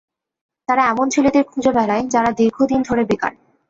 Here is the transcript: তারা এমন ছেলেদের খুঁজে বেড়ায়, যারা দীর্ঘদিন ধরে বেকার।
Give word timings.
তারা 0.69 0.83
এমন 0.87 1.05
ছেলেদের 1.09 1.43
খুঁজে 1.43 1.71
বেড়ায়, 1.77 2.03
যারা 2.07 2.29
দীর্ঘদিন 2.39 2.79
ধরে 2.83 3.03
বেকার। 3.05 3.33